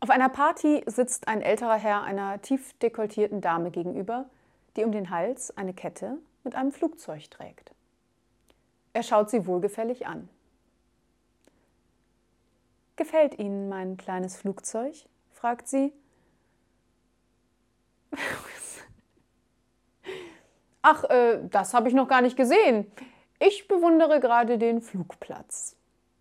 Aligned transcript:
Auf 0.00 0.10
einer 0.10 0.28
Party 0.28 0.84
sitzt 0.86 1.26
ein 1.26 1.42
älterer 1.42 1.74
Herr 1.76 2.02
einer 2.02 2.40
tief 2.40 2.72
dekolletierten 2.78 3.40
Dame 3.40 3.70
gegenüber, 3.72 4.26
die 4.76 4.84
um 4.84 4.92
den 4.92 5.10
Hals 5.10 5.56
eine 5.56 5.74
Kette 5.74 6.18
mit 6.44 6.54
einem 6.54 6.70
Flugzeug 6.70 7.28
trägt. 7.30 7.72
Er 8.92 9.02
schaut 9.02 9.28
sie 9.30 9.46
wohlgefällig 9.46 10.06
an. 10.06 10.28
Gefällt 12.96 13.38
Ihnen 13.38 13.68
mein 13.68 13.96
kleines 13.96 14.36
Flugzeug? 14.36 14.94
fragt 15.32 15.68
sie. 15.68 15.92
Ach, 20.82 21.04
äh, 21.04 21.38
das 21.48 21.74
habe 21.74 21.88
ich 21.88 21.94
noch 21.94 22.08
gar 22.08 22.22
nicht 22.22 22.36
gesehen. 22.36 22.90
Ich 23.38 23.68
bewundere 23.68 24.18
gerade 24.20 24.58
den 24.58 24.80
Flugplatz. 24.80 25.77